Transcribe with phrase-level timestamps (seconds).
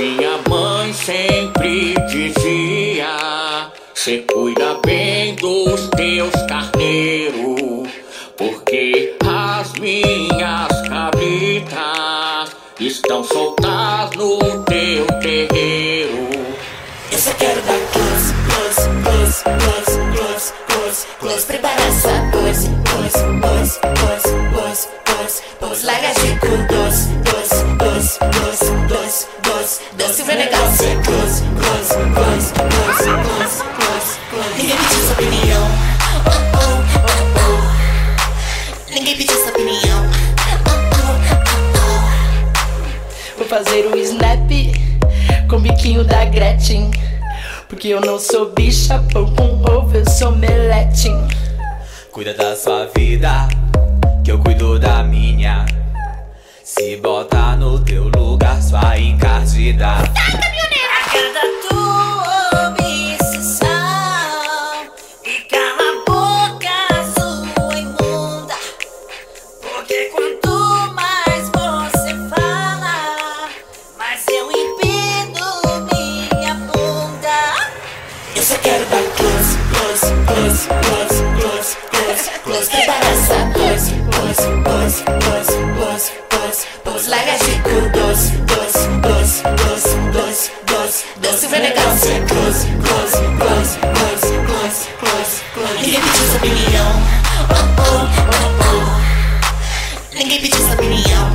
[0.00, 7.90] Minha mãe sempre dizia: Se cuida bem dos teus carneiros,
[8.34, 16.30] porque as minhas cabritas estão soltas no teu terreiro.
[17.12, 21.46] Eu só quero dar close, close, close, close, close, close, close.
[21.46, 25.84] Prepara sua pose, pose, pose, pose, pose, pose, pose.
[25.84, 27.09] Larga de com doce.
[39.00, 40.10] Ninguém pediu sua opinião.
[43.38, 44.50] Vou fazer o snap
[45.48, 46.90] com o biquinho da Gretchen.
[47.66, 51.16] Porque eu não sou bicha, pão com ovo, eu sou meletim.
[52.12, 53.48] Cuida da sua vida,
[54.22, 55.64] que eu cuido da minha.
[56.62, 59.94] Se bota no teu lugar, sua encardida.
[78.62, 85.52] Quero dar close, close, close, close, close, close, close Prepara essa pose, pose, pose, pose,
[85.78, 91.96] pose, pose, pose Larga de cu doce, doce, doce, doce, doce, doce, doce Vai legal
[91.96, 96.92] ser close, close, close, close, close, close, close Ninguém pediu sua opinião
[97.50, 101.32] Oh, oh, oh, oh Ninguém pediu sua opinião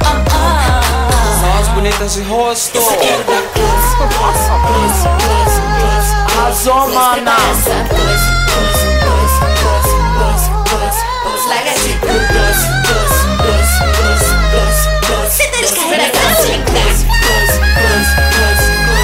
[0.00, 2.76] Oh, oh, Só as bonitas de rosto.
[2.76, 5.41] Eu só quero dar close, close, close, close, close
[6.32, 7.36] Arrasou, mana.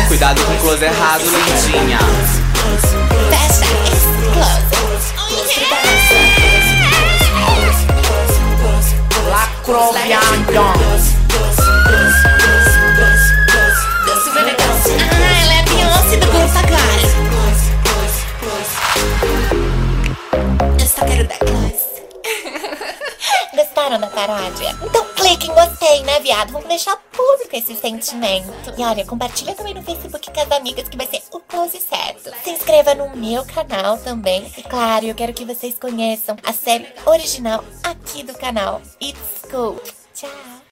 [0.09, 1.99] Cuidado com o close errado, lindinha.
[3.31, 4.79] Fecha esse close
[5.55, 5.99] Prepara
[23.97, 24.79] Gostaram da?
[24.85, 26.53] Então clique em gostei, né, viado?
[26.53, 28.75] Vamos deixar público esse sentimento.
[28.77, 32.31] E olha, compartilha também no Facebook com as amigas que vai ser o close certo.
[32.45, 34.53] Se inscreva no meu canal também.
[34.57, 38.83] E claro, eu quero que vocês conheçam a série original aqui do canal.
[39.01, 39.81] It's Cool.
[40.15, 40.59] Tchau!